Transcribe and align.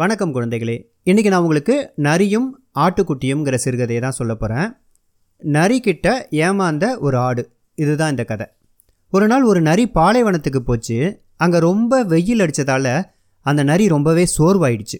வணக்கம் 0.00 0.34
குழந்தைகளே. 0.34 0.74
இன்றைக்கி 1.04 1.26
நான் 1.26 1.40
உங்களுக்கு 1.40 1.92
நரியும் 1.96 2.46
ஆட்டுக்குட்டியும்ங்கிற 2.74 3.56
சிறுகதையை 3.64 4.00
தான் 4.00 4.10
சொல்ல 4.10 4.34
போகிறேன் 4.34 4.78
நரி 5.38 5.80
கிட்ட 5.80 6.28
ஏமாந்த 6.30 6.98
ஒரு 6.98 7.16
ஆடு. 7.16 7.52
இதுதான் 7.74 8.10
இந்த 8.10 8.24
கதை. 8.24 8.46
ஒரு 9.10 9.26
நாள் 9.26 9.42
ஒரு 9.42 9.60
நரி 9.60 9.90
பாலைவனத்துக்கு 9.94 10.58
போச்சு. 10.58 11.22
அங்கே 11.36 11.58
ரொம்ப 11.58 12.04
வெயில் 12.04 12.40
அடித்ததால் 12.40 13.04
அந்த 13.40 13.62
நரி 13.62 13.88
ரொம்பவே 13.88 14.26
சோர்வாயிடுச்சு. 14.38 14.98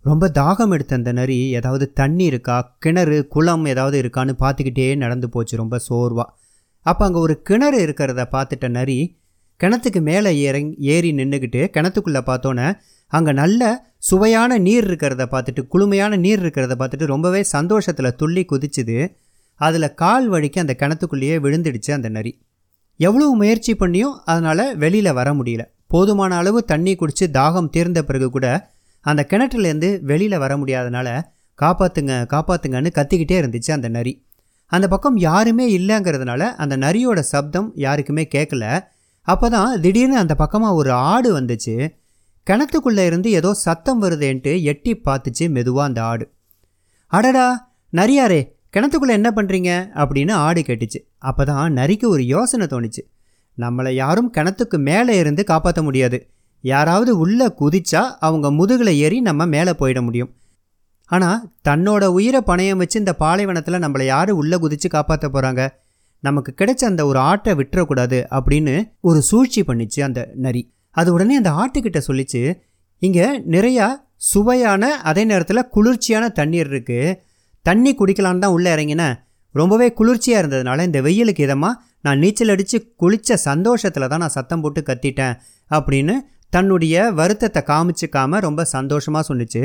ரொம்ப 0.00 0.30
தாகம் 0.34 0.70
எடுத்த 0.70 0.94
அந்த 0.94 1.12
நரி 1.12 1.50
ஏதாவது 1.50 1.92
தண்ணி 1.92 2.24
இருக்கா 2.24 2.76
கிணறு 2.78 3.28
குளம் 3.28 3.64
ஏதாவது 3.64 4.02
இருக்கான்னு 4.02 4.34
பார்த்துக்கிட்டே 4.40 4.96
நடந்து 4.96 5.28
போச்சு. 5.28 5.56
ரொம்ப 5.56 5.78
சோர்வாக 5.78 6.34
அப்போ 6.80 7.04
அங்கே 7.04 7.18
ஒரு 7.18 7.42
கிணறு 7.42 7.86
இருக்கிறத 7.86 8.26
பார்த்துட்ட 8.32 8.68
நரி 8.68 9.18
கிணத்துக்கு 9.60 10.00
மேலே 10.00 10.30
இறங் 10.40 10.74
ஏறி 10.78 11.12
நின்றுக்கிட்டு 11.12 11.60
கிணத்துக்குள்ளே 11.74 12.20
பார்த்தோன்னே 12.26 12.78
அங்கே 13.06 13.32
நல்ல 13.32 13.92
சுவையான 13.98 14.58
நீர் 14.58 14.86
இருக்கிறத 14.90 15.24
பார்த்துட்டு 15.30 15.62
குளுமையான 15.74 16.16
நீர் 16.16 16.42
இருக்கிறத 16.42 16.74
பார்த்துட்டு 16.78 17.04
ரொம்பவே 17.04 17.42
சந்தோஷத்தில் 17.42 18.14
துள்ளி 18.14 18.46
குதிச்சுது. 18.52 18.98
அதில் 19.60 19.94
கால் 19.94 20.28
வழிக்கு 20.28 20.60
அந்த 20.60 20.74
கிணத்துக்குள்ளேயே 20.78 21.36
விழுந்துடுச்சு 21.44 21.90
அந்த 21.92 22.08
நரி. 22.08 22.32
எவ்வளவு 22.96 23.36
முயற்சி 23.36 23.74
பண்ணியும் 23.74 24.16
அதனால் 24.24 24.76
வெளியில் 24.76 25.12
வர 25.12 25.32
முடியல. 25.34 25.62
போதுமான 25.86 26.36
அளவு 26.36 26.64
தண்ணி 26.64 26.94
குடித்து 26.94 27.26
தாகம் 27.26 27.70
தீர்ந்த 27.70 28.04
பிறகு 28.04 28.30
கூட 28.30 28.70
அந்த 29.00 29.26
கிணற்றுலேருந்து 29.30 30.00
வெளியில் 30.00 30.38
வர 30.38 30.56
முடியாதனால 30.56 31.08
காப்பாற்றுங்க 31.58 32.14
காப்பாற்றுங்கன்னு 32.32 32.90
கத்திக்கிட்டே 32.98 33.36
இருந்துச்சு 33.42 33.70
அந்த 33.70 33.88
நரி. 33.88 34.12
அந்த 34.66 34.88
பக்கம் 34.88 35.16
யாருமே 35.16 35.78
இல்லைங்கிறதுனால 35.78 36.40
அந்த 36.40 36.76
நரியோட 36.76 37.18
சப்தம் 37.18 37.72
யாருக்குமே 37.74 38.28
கேட்கல. 38.34 38.64
அப்போ 39.28 39.46
தான் 39.48 39.80
திடீர்னு 39.80 40.16
அந்த 40.22 40.34
பக்கமாக 40.34 40.78
ஒரு 40.80 40.90
ஆடு 41.12 41.30
வந்துச்சு. 41.38 41.74
கிணத்துக்குள்ளே 42.46 43.04
இருந்து 43.06 43.28
ஏதோ 43.30 43.50
சத்தம் 43.64 44.02
வருதேன்ட்டு 44.02 44.52
எட்டி 44.62 44.92
பார்த்துச்சு 45.06 45.44
மெதுவாக 45.50 45.88
அந்த 45.88 46.00
ஆடு. 46.02 46.24
அடடா 47.12 47.46
நரியாரே 47.92 48.40
கிணத்துக்குள்ளே 48.74 49.14
என்ன 49.18 49.28
பண்ணுறீங்க 49.36 49.70
அப்படின்னு 49.94 50.32
ஆடு 50.46 50.60
கேட்டுச்சு. 50.60 50.98
அப்போ 51.18 51.44
தான் 51.44 51.76
நரிக்கு 51.78 52.06
ஒரு 52.08 52.22
யோசனை 52.26 52.66
தோணுச்சு. 52.66 53.02
நம்மளை 53.58 53.92
யாரும் 53.94 54.32
கிணத்துக்கு 54.36 54.78
மேலே 54.88 55.14
இருந்து 55.18 55.42
காப்பாற்ற 55.44 55.82
முடியாது. 55.82 56.18
யாராவது 56.64 57.12
உள்ளே 57.18 57.46
குதிச்சா 57.60 58.02
அவங்க 58.18 58.46
முதுகில் 58.50 58.92
ஏறி 59.04 59.18
நம்ம 59.20 59.46
மேலே 59.46 59.72
போயிட 59.80 60.00
முடியும். 60.02 60.30
ஆனால் 61.10 61.42
தன்னோட 61.68 62.04
உயிரை 62.18 62.40
பணயம் 62.46 62.80
வச்சு 62.82 62.96
இந்த 62.98 63.12
பாலைவனத்தில் 63.22 63.82
நம்மளை 63.84 64.06
யார் 64.06 64.30
உள்ளே 64.30 64.56
குதித்து 64.58 64.88
காப்பாற்ற 64.88 65.26
போகிறாங்க 65.28 65.62
நமக்கு 66.22 66.50
கிடைச்ச 66.60 66.82
அந்த 66.84 67.02
ஒரு 67.06 67.18
ஆட்டை 67.30 67.52
விட்டுறக்கூடாது 67.54 68.18
அப்படின்னு 68.36 68.74
ஒரு 69.00 69.20
சூழ்ச்சி 69.22 69.62
பண்ணிச்சு 69.62 70.00
அந்த 70.02 70.20
நரி. 70.34 70.62
அது 70.96 71.08
உடனே 71.12 71.34
அந்த 71.36 71.50
ஆட்டுக்கிட்ட 71.50 72.00
சொல்லிச்சு 72.08 72.42
இங்கே 73.02 73.26
நிறையா 73.54 73.86
சுவையான 74.30 74.84
அதே 75.02 75.22
நேரத்தில் 75.24 75.68
குளிர்ச்சியான 75.70 76.28
தண்ணீர் 76.28 76.70
இருக்குது 76.72 77.16
தண்ணி 77.66 77.90
குடிக்கலான்னு 77.94 78.38
தான் 78.38 78.54
உள்ளே 78.56 78.70
இறங்கினேன் 78.76 79.16
ரொம்பவே 79.54 79.88
குளிர்ச்சியாக 79.90 80.40
இருந்ததுனால 80.42 80.84
இந்த 80.84 81.00
வெயிலுக்கு 81.00 81.42
இதமாக 81.46 81.74
நான் 82.00 82.18
நீச்சல் 82.18 82.52
அடித்து 82.54 82.78
குளித்த 83.02 83.36
சந்தோஷத்தில் 83.48 84.08
தான் 84.08 84.22
நான் 84.24 84.36
சத்தம் 84.38 84.60
போட்டு 84.60 84.80
கத்திட்டேன் 84.82 85.36
அப்படின்னு 85.70 86.14
தன்னுடைய 86.52 86.96
வருத்தத்தை 87.10 87.62
காமிச்சிக்காம 87.70 88.38
ரொம்ப 88.38 88.64
சந்தோஷமாக 88.64 89.24
சொன்னிச்சு. 89.28 89.62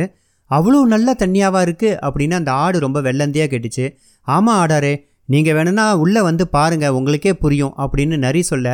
அவ்வளோ 0.51 0.79
நல்ல 0.93 1.15
தண்ணியாவாக 1.19 1.65
இருக்குது 1.67 1.97
அப்படின்னு 2.05 2.35
அந்த 2.35 2.51
ஆடு 2.63 2.77
ரொம்ப 2.79 2.99
வெள்ளந்தியாக 3.01 3.49
கேட்டுச்சு. 3.51 3.85
ஆமாம் 4.27 4.59
ஆடாரே 4.61 4.93
நீங்கள் 5.29 5.55
வேணும்னா 5.57 5.85
உள்ளே 6.03 6.21
வந்து 6.21 6.47
பாருங்கள் 6.47 6.95
உங்களுக்கே 6.97 7.33
புரியும் 7.33 7.75
அப்படின்னு 7.83 8.17
நரி 8.17 8.41
சொல்ல 8.41 8.67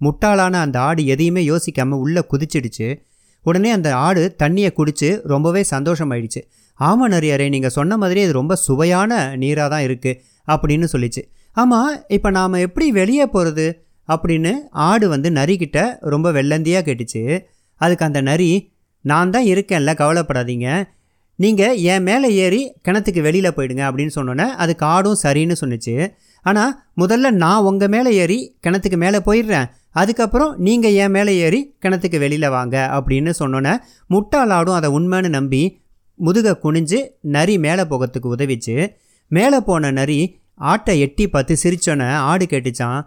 முட்டாளான 0.00 0.54
அந்த 0.64 0.80
ஆடு 0.80 1.02
எதையுமே 1.04 1.42
யோசிக்காமல் 1.44 2.02
உள்ளே 2.04 2.22
குதிச்சிடுச்சு. 2.30 2.88
உடனே 3.46 3.70
அந்த 3.70 3.88
ஆடு 3.96 4.22
தண்ணியை 4.42 4.70
குடித்து 4.72 5.08
ரொம்பவே 5.24 5.62
சந்தோஷமாயிடுச்சு. 5.70 6.40
ஆமாம் 6.80 7.12
நரியாரே 7.12 7.46
நீங்கள் 7.48 7.74
சொன்ன 7.76 7.96
மாதிரி 7.96 8.20
இது 8.20 8.32
ரொம்ப 8.32 8.54
சுவையான 8.56 9.36
நீராக 9.36 9.68
தான் 9.68 9.84
இருக்குது 9.88 10.18
அப்படின்னு 10.48 10.86
சொல்லிச்சு. 10.94 11.22
ஆமாம் 11.56 11.92
இப்போ 12.08 12.30
நாம் 12.30 12.62
எப்படி 12.66 12.90
வெளியே 12.90 13.26
போகிறது 13.26 13.66
அப்படின்னு 14.08 14.52
ஆடு 14.70 15.08
வந்து 15.08 15.30
நரிக்கிட்ட 15.30 15.80
ரொம்ப 16.00 16.32
வெள்ளந்தியாக 16.32 16.84
கேட்டுச்சு. 16.86 17.22
அதுக்கு 17.80 18.04
அந்த 18.04 18.20
நரி 18.20 18.50
நான் 19.04 19.30
தான் 19.30 19.44
இருக்கேன்ல 19.44 19.92
கவலைப்படாதீங்க. 20.00 20.68
நீங்கள் 21.40 21.76
என் 21.92 22.02
மேலே 22.02 22.28
ஏறி 22.44 22.62
கிணத்துக்கு 22.86 23.20
வெளியில் 23.26 23.54
போயிடுங்க 23.56 23.82
அப்படின்னு 23.88 24.14
சொன்னோன்னே 24.14 24.46
அதுக்கு 24.62 24.86
காடும் 24.86 25.20
சரின்னு 25.22 25.54
சொன்னிச்சு. 25.60 25.94
ஆனால் 26.46 26.72
முதல்ல 27.00 27.30
நான் 27.42 27.66
உங்கள் 27.68 27.90
மேலே 27.94 28.10
ஏறி 28.22 28.38
கிணத்துக்கு 28.66 28.98
மேலே 29.04 29.18
போயிடுறேன். 29.28 29.68
அதுக்கப்புறம் 30.00 30.50
நீங்கள் 30.66 30.96
என் 31.02 31.10
மேலே 31.10 31.32
ஏறி 31.36 31.60
கிணத்துக்கு 31.84 32.18
வெளியில் 32.18 32.48
வாங்க 32.48 32.76
அப்படின்னு 32.96 33.32
சொன்னோன்னே 33.38 33.72
முட்டாள் 34.06 34.50
ஆடும் 34.50 34.76
அதை 34.78 34.88
உண்மைன்னு 34.90 35.30
நம்பி 35.36 35.62
முதுக 36.18 36.54
குனிஞ்சு 36.64 36.98
நரி 37.36 37.54
மேலே 37.58 37.84
போகிறதுக்கு 37.92 38.32
உதவிச்சு 38.34 38.76
மேலே 39.30 39.60
போன 39.60 39.90
நரி 39.90 40.20
ஆட்டை 40.54 40.94
எட்டி 41.00 41.24
பார்த்து 41.28 41.56
சிரிச்சோன்னே 41.62 42.08
ஆடு 42.30 42.44
கேட்டுச்சான் 42.44 43.00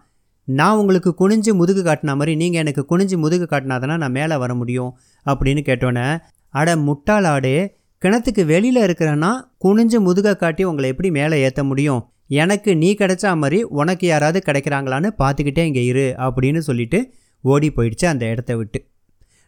நான் 0.48 0.78
உங்களுக்கு 0.78 1.12
குனிஞ்சு 1.20 1.52
முதுகு 1.54 1.82
காட்டின 1.84 2.16
மாதிரி 2.20 2.34
நீங்கள் 2.36 2.62
எனக்கு 2.62 2.84
குனிஞ்சு 2.92 3.18
முதுகு 3.18 3.48
காட்டினாதானே 3.52 3.98
நான் 3.98 4.18
மேலே 4.20 4.36
வர 4.36 4.52
முடியும்? 4.56 4.92
அப்படின்னு 5.26 5.62
கேட்டோன்னே 5.70 6.08
அட 6.54 6.76
முட்டாள் 6.88 7.24
ஆடு 7.24 7.54
கிணத்துக்கு 8.04 8.44
வெளியில் 8.46 8.80
இருக்கிறேன்னா 8.86 9.30
குனிஞ்சு 9.64 9.98
முதுக 10.08 10.36
காட்டி 10.36 10.64
உங்களை 10.64 10.88
எப்படி 10.90 11.10
மேலே 11.18 11.36
ஏற்ற 11.42 11.62
முடியும்? 11.64 12.02
எனக்கு 12.42 12.72
நீ 12.76 12.90
கிடைச்சா 13.00 13.30
மாதிரி 13.38 13.60
உனக்கு 13.80 14.08
யாராவது 14.08 14.40
கிடைக்கிறாங்களான்னு 14.48 15.10
பார்த்துக்கிட்டே 15.22 15.64
இங்கே 15.70 15.84
இரு 15.86 16.06
அப்படின்னு 16.26 16.62
சொல்லிட்டு 16.68 17.00
ஓடி 17.44 17.70
போயிடுச்சு 17.70 18.06
அந்த 18.06 18.24
இடத்த 18.26 18.56
விட்டு. 18.56 18.80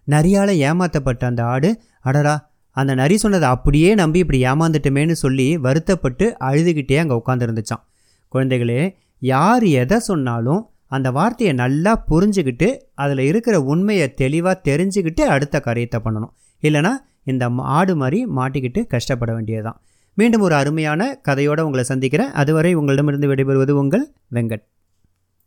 நரியால் 0.07 0.53
ஏமாற்றப்பட்ட 0.67 1.23
அந்த 1.25 1.41
ஆடு 1.45 1.69
அடடா 2.01 2.35
அந்த 2.75 2.95
நரி 2.95 3.17
சொன்னதை 3.17 3.47
அப்படியே 3.47 3.89
நம்பி 3.95 4.19
இப்படி 4.19 4.39
ஏமாந்துட்டுமேன்னு 4.45 5.15
சொல்லி 5.23 5.47
வருத்தப்பட்டு 5.57 6.25
அழுதுகிட்டே 6.39 6.97
அங்கே 6.97 7.15
உட்காந்துருந்துச்சான் 7.15 7.83
குழந்தைகளே 8.31 8.81
யார் 9.21 9.65
எதை 9.81 9.99
சொன்னாலும் 9.99 10.61
அந்த 10.87 11.11
வார்த்தையை 11.11 11.53
நல்லா 11.55 11.93
புரிஞ்சுக்கிட்டு 12.09 12.67
அதில் 13.03 13.19
இருக்கிற 13.19 13.55
உண்மையை 13.73 14.07
தெளிவாக 14.13 14.61
தெரிஞ்சுக்கிட்டு 14.69 15.23
அடுத்த 15.35 15.59
காரியத்தை 15.59 15.99
பண்ணணும். 16.03 16.33
இல்லைனா 16.63 16.91
இந்த 17.25 17.49
ஆடு 17.57 17.95
மாதிரி 17.95 18.25
மாட்டிக்கிட்டு 18.25 18.87
கஷ்டப்பட 18.87 19.33
வேண்டியதுதான். 19.33 19.81
மீண்டும் 20.13 20.41
ஒரு 20.41 20.55
அருமையான 20.55 21.21
கதையோடு 21.27 21.61
உங்களை 21.61 21.83
சந்திக்கிறேன். 21.83 22.31
அதுவரை 22.31 22.73
உங்களிடமிருந்து 22.73 23.27
விடைபெறுவது 23.27 23.71
உங்கள் 23.71 24.11
வெங்கட். 24.33 24.63